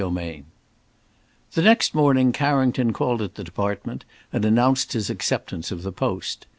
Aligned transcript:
Chapter 0.03 0.15
X 0.19 0.45
THE 1.53 1.61
next 1.61 1.93
morning 1.93 2.31
Carrington 2.31 2.91
called 2.91 3.21
at 3.21 3.35
the 3.35 3.43
Department 3.43 4.03
and 4.33 4.43
announced 4.43 4.93
his 4.93 5.11
acceptance 5.11 5.71
of 5.71 5.83
the 5.83 5.91
post. 5.93 6.47